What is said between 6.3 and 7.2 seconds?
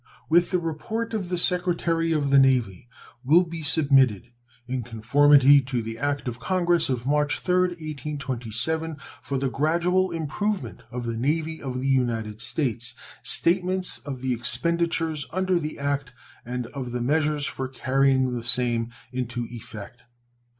Congress of